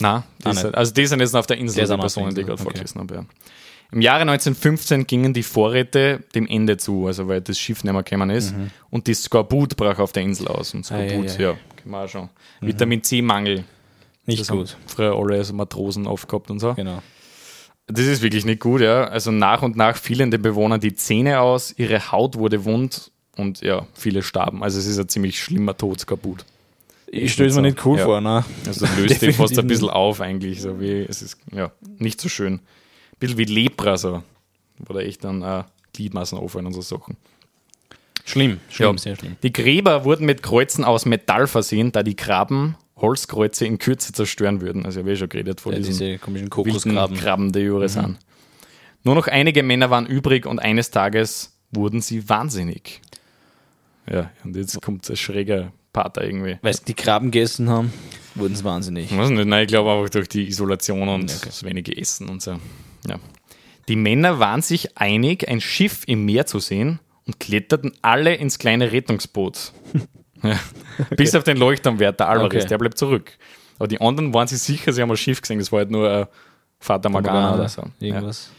[0.00, 2.40] Na, die Ah, also die sind jetzt auf der Insel, Der ist die Personen, die
[2.40, 2.86] ich Insel, gerade okay.
[2.86, 3.14] vorgelesen habe.
[3.14, 3.24] Ja.
[3.90, 8.02] Im Jahre 1915 gingen die Vorräte dem Ende zu, also weil das Schiff nicht mehr
[8.02, 8.54] gekommen ist.
[8.90, 10.74] Und die Skorbut brach auf der Insel aus.
[10.74, 11.22] Und Skorbut, Mhm.
[11.22, 11.42] Ei, ei, ei.
[11.42, 12.28] ja, wir auch schon.
[12.60, 13.64] Vitamin C-Mangel.
[14.26, 14.76] Nicht Das gut.
[14.86, 16.74] Früher alle so Matrosen aufgehabt und so.
[16.74, 17.02] Genau.
[17.86, 19.04] Das ist wirklich nicht gut, ja.
[19.04, 23.62] Also nach und nach fielen den Bewohnern die Zähne aus, ihre Haut wurde wund und
[23.62, 24.62] ja, viele starben.
[24.62, 26.44] Also es ist ein ziemlich schlimmer Tod, Skorbut.
[27.10, 28.04] Ich stelle es mir nicht cool Ja.
[28.04, 28.44] vor, ne?
[28.66, 30.60] Also löst den fast ein bisschen auf eigentlich.
[30.60, 32.60] So wie, es ist ja nicht so schön.
[33.18, 34.22] Bisschen wie Lepra, so.
[34.78, 37.16] Wo da echt dann äh, Gliedmaßen auffallen und so Sachen.
[38.24, 38.98] Schlimm, schlimm, Ja.
[38.98, 39.36] sehr schlimm.
[39.42, 44.60] Die Gräber wurden mit Kreuzen aus Metall versehen, da die Graben Holzkreuze in Kürze zerstören
[44.60, 44.84] würden.
[44.84, 47.16] Also ich habe eh schon geredet von Ja, diesen diese komischen wilden Kokosgraben.
[47.16, 48.18] Krabben, die überall sind.
[49.04, 53.00] Nur noch einige Männer waren übrig und eines Tages wurden sie wahnsinnig.
[54.10, 56.58] Ja, und jetzt kommt ein schräger Pater irgendwie.
[56.62, 57.92] Weil sie die Krabben gegessen haben,
[58.34, 59.10] wurden sie wahnsinnig.
[59.10, 61.40] Ich weiß nicht, nein, ich glaube einfach durch die Isolation und Okay.
[61.46, 62.58] das wenige Essen und so.
[63.06, 63.16] Ja.
[63.88, 68.58] Die Männer waren sich einig, ein Schiff im Meer zu sehen und kletterten alle ins
[68.58, 69.72] kleine Rettungsboot.
[70.42, 70.58] ja.
[71.16, 72.68] Bis auf den Leuchtturmwärter Alvarez, Okay.
[72.68, 73.32] der bleibt zurück.
[73.78, 76.10] Aber die anderen waren sich sicher, sie haben ein Schiff gesehen, das war halt nur
[76.10, 76.26] ein
[76.80, 77.82] Vater Morgana oder so.
[78.00, 78.14] Ja.
[78.14, 78.50] Irgendwas.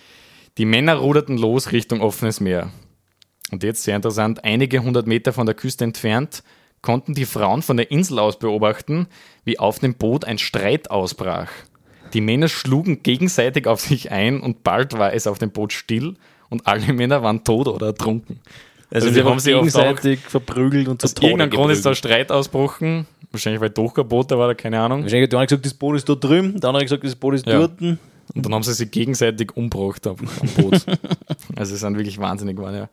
[0.57, 2.69] Die Männer ruderten los Richtung offenes Meer.
[3.51, 6.43] Und jetzt sehr interessant, einige hundert Meter von der Küste entfernt
[6.81, 9.07] konnten die Frauen von der Insel aus beobachten,
[9.43, 11.49] wie auf dem Boot ein Streit ausbrach.
[12.13, 16.15] Die Männer schlugen gegenseitig auf sich ein und bald war es auf dem Boot still
[16.49, 18.39] und alle Männer waren tot oder ertrunken.
[18.91, 21.85] Also, Also sie haben sich oft auch- gegenseitig verprügelt und zu Tode irgendeinem Grund ist
[21.85, 21.93] da.
[21.93, 23.05] Streit ausgebrochen.
[23.31, 25.03] Wahrscheinlich, weil doch kein Boot da war, oder keine Ahnung.
[25.03, 27.35] Wahrscheinlich hat der eine gesagt, das Boot ist da drüben, der andere gesagt, das Boot
[27.35, 27.59] ist Ja.
[27.59, 27.79] dort.
[27.79, 27.99] Und
[28.45, 30.83] dann haben sie sich gegenseitig umgebracht am, am Boot.
[31.55, 32.89] also sie sind wirklich wahnsinnig geworden, ja.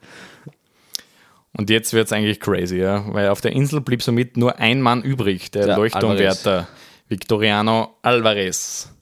[1.55, 3.02] Und jetzt wird es eigentlich crazy, ja.
[3.14, 6.68] Weil auf der Insel blieb somit nur ein Mann übrig, der, Der Leuchtturmwärter
[7.09, 8.92] Victoriano Alvarez.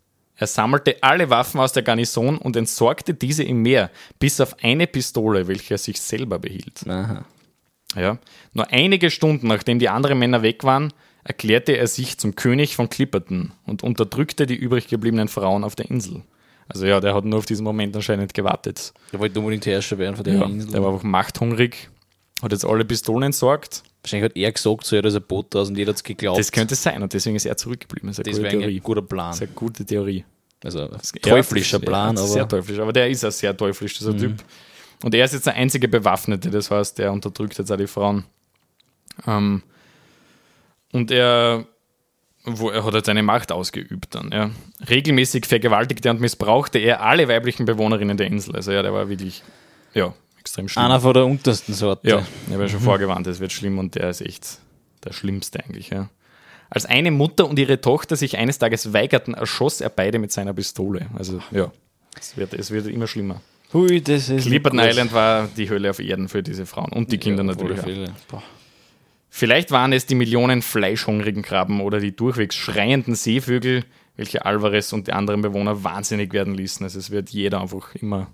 [0.45, 4.87] Er sammelte alle Waffen aus der Garnison und entsorgte diese im Meer, bis auf eine
[4.87, 6.87] Pistole, welche er sich selber behielt.
[6.87, 7.25] Aha.
[7.97, 8.19] Ja.
[8.53, 12.91] Nur einige Stunden nachdem die anderen Männer weg waren, erklärte er sich zum König von
[12.91, 16.21] Clipperton und unterdrückte die übrig gebliebenen Frauen auf der Insel.
[16.69, 18.93] Also ja, der hat nur auf diesen Moment anscheinend gewartet.
[19.15, 20.73] Der wollte unbedingt Herrscher werden von der Ja, Insel.
[20.73, 21.89] der war einfach machthungrig,
[22.43, 23.83] hat jetzt alle Pistolen entsorgt.
[24.03, 26.05] Wahrscheinlich hat er gesagt, so, ja, da ist ein Boot draus und jeder hat es
[26.05, 26.39] geglaubt.
[26.39, 28.11] Das könnte sein und deswegen ist er zurückgeblieben.
[28.11, 29.29] Das ist eine das wäre ein guter Plan.
[29.29, 30.27] Das ist eine gute Theorie.
[30.65, 30.89] Also Ja,
[31.23, 32.33] teuflischer das- Plan, ja, aber Mhm.
[32.33, 34.43] Sehr teuflisch, aber der ist ein sehr teuflisch, dieser Typ.
[35.03, 38.25] Und er ist jetzt der einzige Bewaffnete, das heißt, der unterdrückt jetzt auch die Frauen.
[39.27, 39.63] Ähm,
[40.93, 41.67] und er,
[42.45, 44.31] wo, er hat jetzt seine Macht ausgeübt dann.
[44.33, 44.51] Ja.
[44.89, 48.57] Regelmäßig vergewaltigte und missbrauchte er alle weiblichen Bewohnerinnen der Insel.
[48.57, 49.43] Also ja, der war wirklich
[49.93, 50.85] ja, extrem schlimm.
[50.87, 52.09] Einer von der untersten Sorte.
[52.09, 54.59] Ja, ich habe ja schon vorgewarnt, es wird schlimm und der ist echt
[55.05, 55.91] der Schlimmste eigentlich.
[55.91, 56.09] Ja.
[56.75, 60.53] Als eine Mutter und ihre Tochter sich eines Tages weigerten, erschoss er beide mit seiner
[60.53, 61.07] Pistole.
[61.17, 61.71] Also ja,
[62.19, 63.41] es wird, es wird immer schlimmer.
[63.73, 64.47] Hui, das ist.
[64.47, 64.81] Clipperton.
[64.81, 67.79] Island war die Hölle auf Erden für diese Frauen und die Kinder Ja, natürlich.
[68.33, 68.43] Auch.
[69.31, 73.85] Vielleicht waren es die Millionen fleischhungrigen Krabben oder die durchwegs schreienden Seevögel,
[74.17, 76.85] welche Alvarez und die anderen Bewohner wahnsinnig werden ließen.
[76.85, 78.29] Also es wird jeder einfach immer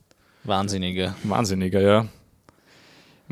[0.44, 1.14] Wahnsinniger.
[1.24, 2.08] wahnsinniger, ja.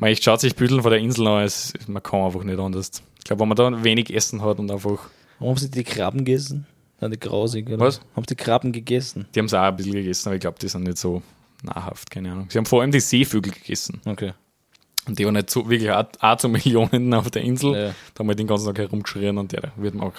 [0.00, 3.02] Man echt schaut sich Büdeln von der Insel an, es, man kann einfach nicht anders.
[3.18, 6.24] Ich glaube, wenn man da wenig Essen hat und einfach, Warum haben sie die Krabben
[6.24, 6.66] gegessen?
[7.00, 7.80] Waren die grausig, oder?
[7.80, 8.00] Was?
[8.14, 9.26] Haben sie die Krabben gegessen?
[9.34, 11.22] die haben es auch ein bisschen gegessen, aber ich glaube, die sind nicht so
[11.64, 12.46] nahrhaft, keine Ahnung.
[12.48, 14.00] Sie haben vor allem die Seevögel gegessen.
[14.04, 14.34] Okay.
[15.06, 17.74] Und die waren nicht so, wirklich auch, auch zu Millionen auf der Insel.
[17.74, 17.94] Ja.
[18.14, 20.14] Da haben wir den ganzen Tag herumgeschrien und da wird man auch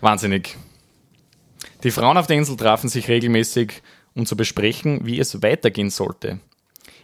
[0.00, 0.56] wahnsinnig.
[1.84, 3.82] Die Frauen auf der Insel trafen sich regelmäßig,
[4.14, 6.40] um zu besprechen, wie es weitergehen sollte.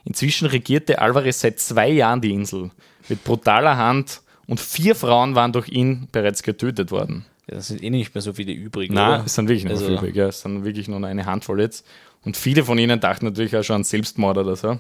[0.05, 2.71] Inzwischen regierte Alvarez seit zwei Jahren die Insel
[3.09, 7.25] mit brutaler Hand und vier Frauen waren durch ihn bereits getötet worden.
[7.49, 8.91] Ja, das sind eh nicht mehr so viele übrig.
[8.91, 9.27] Nein, oder?
[9.27, 10.17] es sind wirklich nicht mehr Also- viele übrig.
[10.17, 10.29] Ja.
[10.29, 11.87] Es sind wirklich nur eine Handvoll jetzt.
[12.25, 14.79] Und viele von ihnen dachten natürlich auch schon an Selbstmord oder so.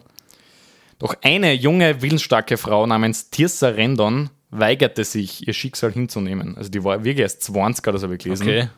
[0.99, 6.57] Doch eine junge, willensstarke Frau namens Tirsa Rendon weigerte sich, ihr Schicksal hinzunehmen.
[6.57, 8.43] Also die war wirklich erst 20 oder so, habe ich gelesen.
[8.47, 8.69] Okay.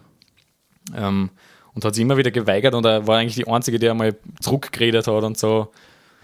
[0.96, 1.30] Ähm,
[1.74, 5.06] und hat sich immer wieder geweigert und er war eigentlich die Einzige, die einmal zurückgeredet
[5.06, 5.72] hat und so.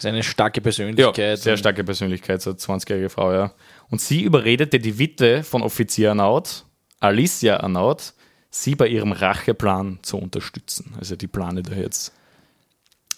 [0.00, 1.38] Das ist eine starke Ja, Persönlichkeit.
[1.40, 3.52] sehr und- starke Persönlichkeit, so eine 20-jährige Frau, ja.
[3.90, 6.64] Und sie überredete die Witwe von Offizier Arnaud,
[7.00, 8.14] Alicia Arnaud,
[8.48, 10.94] sie bei ihrem Racheplan zu unterstützen.
[10.98, 12.14] Also die plane da jetzt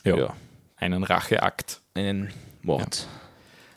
[0.03, 0.35] ja, Ja.
[0.77, 1.81] einen Racheakt.
[1.95, 2.31] Einen
[2.63, 3.07] Mord.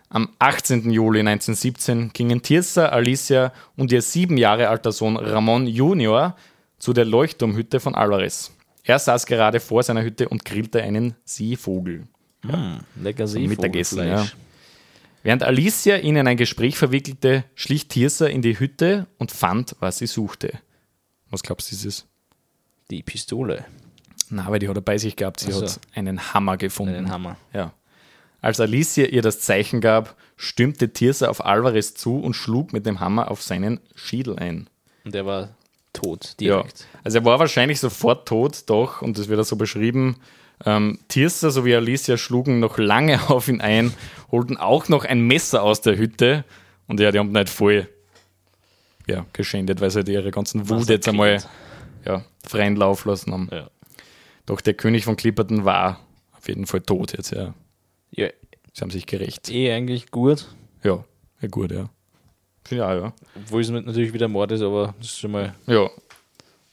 [0.10, 0.90] Am 18.
[0.92, 6.36] Juli 1917 gingen Tirsa, Alicia und ihr sieben Jahre alter Sohn Ramon Junior
[6.80, 8.52] zu der Leuchtturmhütte von Alvarez.
[8.84, 12.08] Er saß gerade vor seiner Hütte und grillte einen Seevogel.
[12.54, 14.36] Hm, lecker Mittagessen, Seevogelfleisch.
[15.24, 19.98] Während Alicia ihn in ein Gespräch verwickelte, schlich Tirsa in die Hütte und fand, was
[19.98, 20.54] sie suchte.
[21.32, 22.06] Was glaubst du, ist es?
[22.92, 23.66] Die Pistole.
[24.30, 25.40] Na, weil die hat er bei sich gehabt.
[25.40, 25.66] Sie Ach so.
[25.66, 26.96] hat einen Hammer gefunden.
[26.96, 27.38] Einen Hammer.
[27.54, 27.74] Ja.
[28.42, 33.00] Als Alicia ihr das Zeichen gab, stürmte Tirsa auf Alvarez zu und schlug mit dem
[33.00, 34.68] Hammer auf seinen Schädel ein.
[35.04, 35.50] Und der war
[35.94, 36.58] tot, Ja.
[36.58, 36.86] direkt.
[37.04, 40.18] Also er war wahrscheinlich sofort tot, doch, und das wird er so beschrieben.
[40.64, 43.94] Ähm, Tirsa sowie Alicia schlugen noch lange auf ihn ein,
[44.32, 46.46] holten auch noch ein Messer aus der Hütte
[46.88, 47.90] und ja, die haben ihn halt voll
[49.08, 51.44] ja, geschändet, weil sie halt ihre ganzen Wut jetzt einmal
[52.06, 53.50] ja, freien Lauf lassen haben.
[53.52, 53.70] Ja.
[54.46, 56.00] Doch der König von Clipperton war
[56.38, 57.54] auf jeden Fall tot jetzt, ja.
[58.12, 58.30] ja,
[58.74, 59.50] Sie haben sich gerecht.
[59.50, 60.48] eh eigentlich gut.
[60.84, 61.04] Ja,
[61.42, 61.90] ja gut, ja.
[62.70, 63.14] Ja, ja.
[63.36, 65.54] Obwohl es natürlich wieder Mord ist, aber das ist schon mal.
[65.68, 65.90] Ja,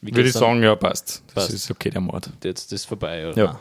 [0.01, 1.23] würde ich sagen, ja, passt.
[1.27, 1.53] Das Passt.
[1.53, 2.29] ist okay, der Mord.
[2.43, 3.37] Jetzt ist vorbei, oder?
[3.37, 3.59] Ja.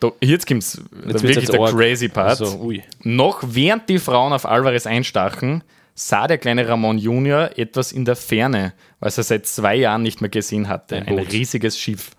[0.00, 0.82] Da, jetzt kommt Jetzt
[1.22, 1.70] wirklich jetzt der arg.
[1.72, 2.40] crazy Part.
[2.40, 2.72] Also.
[3.02, 5.62] Noch während die Frauen auf Alvarez einstachen,
[5.94, 10.20] sah der kleine Ramon Junior etwas in der Ferne, was er seit zwei Jahren nicht
[10.20, 10.96] mehr gesehen hatte.
[10.96, 12.10] Ein Ein, riesiges Schiff.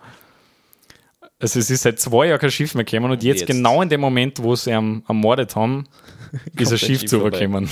[1.39, 3.47] Also es ist seit zwei Jahren kein Schiff mehr gekommen und jetzt, jetzt.
[3.47, 5.85] genau in dem Moment, wo sie am ermordet haben,
[6.57, 7.69] ist ein Schiff Schiff zurückgekommen,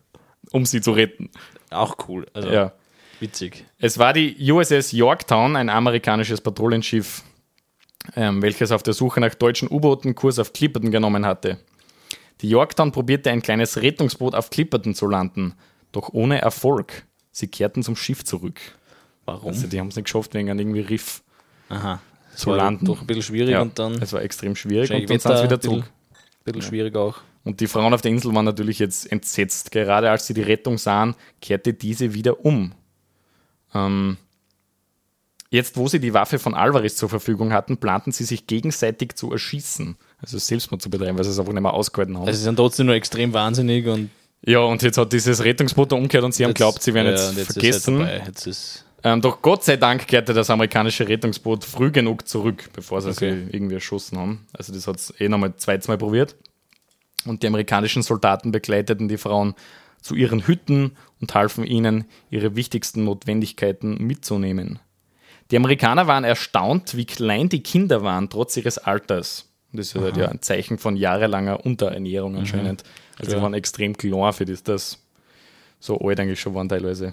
[0.50, 1.30] um sie zu retten.
[1.70, 2.26] Auch cool.
[2.34, 2.72] Also, Ja.
[3.20, 3.64] witzig.
[3.78, 7.22] Es war die USS Yorktown, ein amerikanisches Patrouillenschiff,
[8.16, 11.58] ähm, welches auf der Suche nach deutschen U-Booten Kurs auf Clipperton genommen hatte.
[12.40, 15.54] Die Yorktown probierte ein kleines Rettungsboot auf Clipperton zu landen,
[15.92, 17.04] doch ohne Erfolg.
[17.30, 18.60] Sie kehrten zum Schiff zurück.
[19.24, 19.48] Warum?
[19.48, 21.22] Also die haben es nicht geschafft wegen einem irgendwie Riff
[21.68, 22.00] Aha.
[22.36, 22.84] Zu war landen.
[22.86, 25.28] Doch ein bisschen schwierig Ja, und dann es war extrem schwierig und dann sind sie
[25.28, 25.84] wieder ein bisschen- zurück.
[25.84, 27.18] ein bisschen schwierig auch.
[27.44, 29.70] Und die Frauen auf der Insel waren natürlich jetzt entsetzt.
[29.70, 32.72] Gerade als sie die Rettung sahen, kehrte diese wieder um.
[33.74, 34.16] Ähm,
[35.50, 39.30] jetzt, wo sie die Waffe von Alvarez zur Verfügung hatten, planten sie sich gegenseitig zu
[39.32, 39.96] erschießen.
[40.20, 42.26] Also Selbstmord zu betreiben, weil sie es einfach nicht mehr ausgehalten haben.
[42.26, 44.10] Also sie sind trotzdem nur extrem wahnsinnig und
[44.46, 47.14] ja, und jetzt hat dieses Rettungsboot da umgekehrt und sie haben jetzt- glaubt, sie werden
[47.16, 47.98] ja, jetzt, vergessen.
[48.04, 52.68] Halt jetzt ist Ähm, doch Gott sei Dank kehrte das amerikanische Rettungsboot früh genug zurück,
[52.74, 53.46] bevor sie Okay.
[53.50, 54.46] sie irgendwie erschossen haben.
[54.52, 56.36] Also das hat es eh nochmal zweites Mal probiert.
[57.26, 59.54] Und die amerikanischen Soldaten begleiteten die Frauen
[60.02, 64.78] zu ihren Hütten und halfen ihnen, ihre wichtigsten Notwendigkeiten mitzunehmen.
[65.50, 69.50] Die Amerikaner waren erstaunt, wie klein die Kinder waren, trotz ihres Alters.
[69.72, 72.84] Das ist halt ja ein Zeichen von jahrelanger Unterernährung anscheinend.
[73.18, 73.42] Also die Ja.
[73.42, 74.98] waren extrem klar für das, das
[75.80, 77.12] so alt eigentlich schon waren teilweise.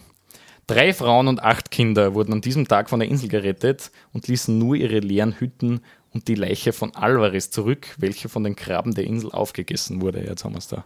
[0.67, 4.57] Drei Frauen und acht Kinder wurden an diesem Tag von der Insel gerettet und ließen
[4.57, 5.81] nur ihre leeren Hütten
[6.13, 10.23] und die Leiche von Alvarez zurück, welche von den Krabben der Insel aufgegessen wurde.
[10.23, 10.85] Jetzt haben wir es da.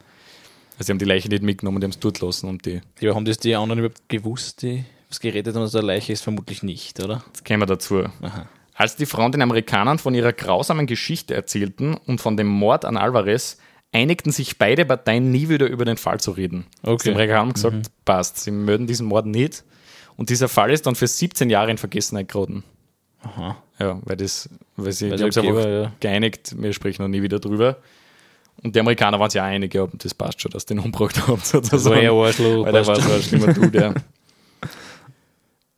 [0.78, 3.14] Also sie haben die Leiche nicht mitgenommen, die haben es dort lassen und die, Ja,
[3.16, 6.22] haben das die anderen überhaupt gewusst, die was geredet haben, dass der Leiche ist?
[6.22, 7.24] Vermutlich nicht, oder?
[7.28, 8.04] jetzt kämen wir dazu.
[8.22, 8.48] Aha.
[8.74, 12.98] Als die Frauen den Amerikanern von ihrer grausamen Geschichte erzählten und von dem Mord an
[12.98, 13.58] Alvarez,
[13.94, 16.66] einigten sich beide Parteien nie wieder über den Fall zu reden.
[16.84, 17.04] Okay.
[17.06, 19.64] Die Amerikaner haben gesagt, passt, sie melden diesen Mord nicht.
[20.18, 22.64] Und dieser Fall ist dann für 17 Jahre in Vergessenheit geraten.
[23.22, 23.58] Aha.
[23.80, 25.92] Ja, weil das, weil sie Weil die haben sich einfach ja.
[26.00, 27.78] geeinigt, wir sprechen noch nie wieder drüber.
[28.64, 31.28] Und die Amerikaner waren sich auch einig, ja, das passt schon, dass die ihn umgebracht
[31.28, 31.96] haben, sozusagen.
[31.96, 33.94] war eher Arschloch, Weil der war so ein schlimmer Dude, ja.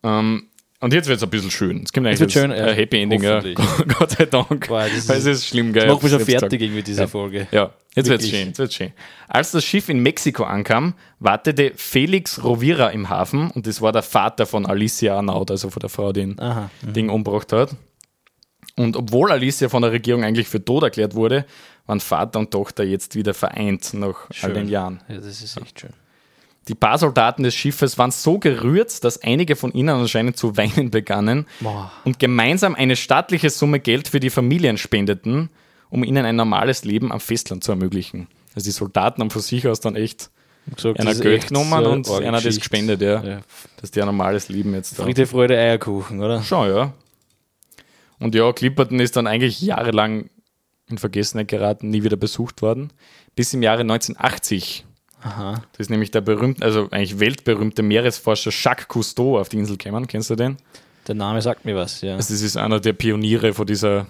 [0.02, 0.44] ähm,
[0.80, 1.82] und jetzt wird es ein bisschen schön.
[1.82, 2.72] Es kommt eigentlich wird schön, ein ja.
[2.72, 3.40] Happy Ending, ja.
[3.98, 4.68] Gott sei Dank.
[4.68, 5.86] Boah, das weil es ist- ist schlimm, geil.
[5.88, 7.06] Das macht mich schon fertig irgendwie, diese Ja.
[7.08, 7.48] Folge.
[7.50, 8.30] Ja, jetzt wird's Wirklich.
[8.30, 8.92] schön, jetzt wird's schön.
[9.26, 14.02] Als das Schiff in Mexiko ankam, wartete Felix Rovira im Hafen und das war der
[14.02, 16.70] Vater von Alicia Arnaud, also von der Frau, die ihn Aha.
[16.82, 17.74] Ding umgebracht hat.
[18.76, 21.44] Und obwohl Alicia von der Regierung eigentlich für tot erklärt wurde,
[21.86, 25.00] waren Vater und Tochter jetzt wieder vereint nach all den Jahren.
[25.08, 25.90] Ja, das ist echt schön.
[26.68, 30.90] Die paar Soldaten des Schiffes waren so gerührt, dass einige von ihnen anscheinend zu weinen
[30.90, 31.90] begannen Boah.
[32.04, 35.50] und gemeinsam eine stattliche Summe Geld für die Familien spendeten,
[35.90, 38.28] um ihnen ein normales Leben am Festland zu ermöglichen.
[38.54, 40.30] Also die Soldaten haben von sich aus dann echt
[40.76, 43.40] Gesagt, einer Geld genommen so und einer das gespendet, ja, Ja.
[43.80, 46.42] dass die ein normales Leben jetzt da Friede, Freude, Eierkuchen, oder?
[46.42, 46.92] Schon, ja.
[48.18, 50.28] Und ja, Clipperton ist dann eigentlich jahrelang
[50.90, 52.92] in Vergessenheit geraten, nie wieder besucht worden.
[53.34, 54.84] Bis im Jahre 1980.
[55.22, 55.54] Aha.
[55.72, 60.06] Das ist nämlich der berühmte, also eigentlich weltberühmte Meeresforscher Jacques Cousteau auf die Insel gekommen.
[60.06, 60.56] Kennst du den?
[61.06, 62.16] Der Name sagt mir was, ja.
[62.16, 64.06] Also das ist einer der Pioniere von dieser,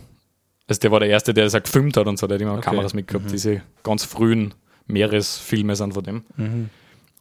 [0.66, 2.52] also der war der Erste, der das auch gefilmt hat und so, der hat immer
[2.54, 2.62] Okay.
[2.62, 3.30] Kameras mitgehabt.
[3.30, 4.52] Diese ganz frühen
[4.86, 6.24] Meeresfilme sind von dem.
[6.36, 6.70] Mhm.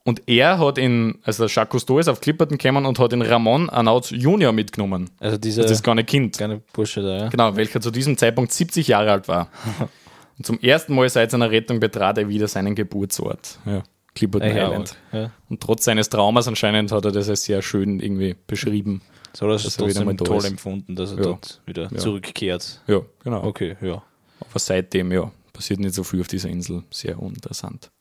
[0.04, 3.22] Und er hat in, also der Jacques Cousteau ist auf Clipperton gekommen und hat den
[3.22, 5.10] Ramon Arnaud Junior mitgenommen.
[5.20, 6.38] Also dieser Das ist gar nicht Kind.
[6.38, 7.28] kleine Bursche da, ja.
[7.30, 9.50] Genau, welcher zu diesem Zeitpunkt 70 Jahre alt war.
[10.38, 13.58] Und zum ersten Mal seit seiner Rettung betrat er wieder seinen Geburtsort.
[13.66, 13.84] Ja,
[14.16, 14.96] Clipperton Ja, Island.
[15.12, 15.32] ja.
[15.50, 19.02] Und trotz seines Traumas anscheinend hat er das als sehr schön irgendwie beschrieben.
[19.34, 20.46] So Dass er wieder mal toll ist.
[20.46, 21.24] empfunden, dass er Ja.
[21.24, 22.82] dort wieder zurückkehrt.
[22.88, 23.44] Ja, genau.
[23.44, 24.02] Okay, ja.
[24.40, 26.84] Aber seitdem, ja, passiert nicht so viel auf dieser Insel.
[26.92, 27.92] Sehr uninteressant.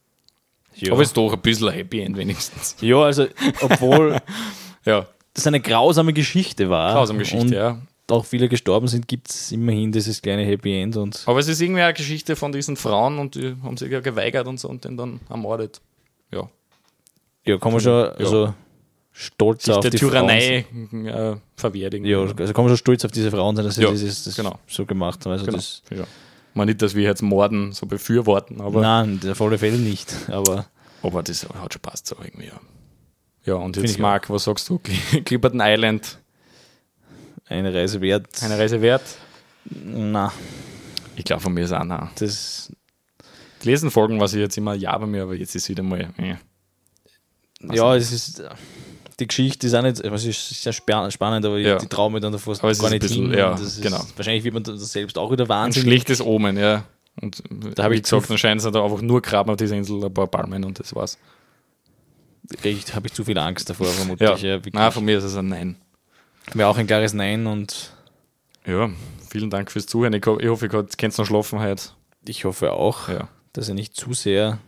[0.74, 2.76] Ja, Aber es ist doch ein bisschen ein Happy End wenigstens.
[2.80, 3.26] ja also,
[3.62, 4.18] obwohl
[4.84, 6.92] Ja, das eine grausame Geschichte war.
[6.94, 7.80] grausame Geschichte, ja.
[8.10, 11.60] Auch viele gestorben sind, gibt es immerhin dieses kleine Happy End und Aber es ist
[11.60, 14.84] irgendwie eine Geschichte von diesen Frauen und die haben sich ja geweigert und so und
[14.84, 15.80] den dann ermordet.
[16.32, 16.48] Ja.
[17.44, 18.54] ja, kann man schon also
[19.12, 21.36] stolz Sich auf der die Tyrannei äh.
[21.56, 22.04] Frauen sein.
[22.04, 24.36] Ja, also kann man schon stolz auf diese Frauen sein, dass sie Ja, dieses, das
[24.36, 24.58] genau.
[24.66, 25.32] so gemacht haben.
[25.32, 25.56] Also Genau.
[25.56, 26.04] das, Ja.
[26.54, 30.10] Man nicht, dass wir jetzt Morden so befürworten, aber, nein, auf alle Fälle nicht.
[30.28, 30.66] Aber
[31.02, 32.46] aber das hat schon passt so irgendwie.
[32.46, 32.60] Ja,
[33.44, 34.78] ja und Find jetzt, Marc, was sagst du?
[35.24, 36.18] Clipperton Island,
[37.48, 38.26] eine Reise wert.
[38.42, 39.02] eine Reise wert?
[39.84, 40.32] Na,
[41.16, 42.10] Ich glaube, von mir ist auch nein.
[42.18, 42.72] das
[43.62, 46.08] Die letzten Folgen war sie jetzt immer ja bei mir, aber jetzt ist wieder mal.
[46.18, 46.36] Äh.
[47.74, 48.42] ja, es ist
[49.18, 51.78] die Geschichte ist auch nicht, was ist sehr spa- spannend, aber Ja.
[51.78, 53.38] die trauen mir dann davor Aber es gar ist ein nicht bisschen- hin.
[53.38, 54.04] ja, ist, genau.
[54.14, 55.88] Wahrscheinlich wird man das selbst auch wieder Ein wahnsinnig.
[55.88, 56.84] schlechtes Omen, ja.
[57.22, 57.42] Und
[57.74, 60.12] Da hab wie ich gesagt, anscheinend sind da einfach nur Graben auf dieser Insel, ein
[60.12, 61.16] paar Palmen und das war's.
[62.62, 64.28] Recht, habe ich zu viel Angst davor, Ja, vermutlich.
[64.28, 64.74] Ja, wirklich.
[64.74, 65.76] Nein, von mir ist es ein Nein.
[66.54, 67.92] Wäre auch ein klares Nein und
[68.66, 68.90] Ja,
[69.28, 70.12] vielen Dank fürs Zuhören.
[70.14, 71.90] Ich, ich hoffe, ihr könnt noch schlafen heute.
[72.26, 74.58] ich hoffe auch, Ja, dass ihr nicht zu sehr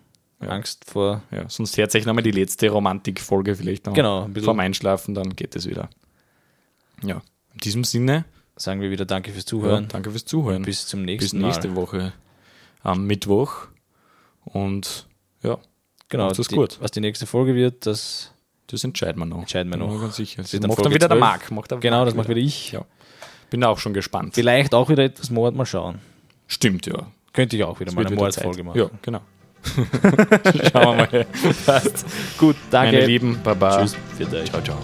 [0.41, 0.49] Ja.
[0.49, 1.23] Angst vor.
[1.31, 1.49] ja.
[1.49, 5.35] Sonst hört euch nochmal die letzte Romantikfolge vielleicht noch Genau, ein bisschen- vorm Einschlafen, dann
[5.35, 5.89] geht es wieder.
[7.03, 8.25] Ja, in diesem Sinne,
[8.61, 9.87] Sagen wir wieder Danke fürs ja, Zuhören.
[9.87, 10.63] danke fürs Zuhören.
[10.63, 11.77] Bis zum Bis nächsten nächste Mal.
[11.77, 12.13] Woche
[12.83, 13.69] am Mittwoch.
[14.45, 15.07] Und
[15.45, 15.59] ja,
[16.09, 16.77] Genau, es die, gut.
[16.81, 18.33] was die nächste Folge wird, das
[18.69, 19.41] das entscheiden wir noch.
[19.41, 20.01] Entscheiden wir noch.
[20.01, 20.43] Ganz sicher.
[20.43, 21.21] Das Das dann macht dann Folge wieder der 12.
[21.21, 21.51] Marc.
[21.51, 22.73] Macht der genau, Marc das macht wieder ich.
[22.73, 22.85] Ja.
[23.51, 24.35] Bin auch schon gespannt.
[24.35, 26.01] Vielleicht auch wieder etwas Mord, mal schauen.
[26.47, 27.07] Stimmt, ja.
[27.33, 28.79] Könnte ich auch wieder Es mal eine wieder Mordfolge machen.
[28.79, 29.21] Ja, genau.
[30.73, 31.27] Schauen wir mal.
[31.67, 32.07] Passt.
[32.39, 32.97] Gut, danke.
[32.97, 33.81] Meine Lieben, Baba.
[33.81, 33.97] Tschüss.
[34.17, 34.51] Für euch.
[34.51, 34.79] Ciao, ciao.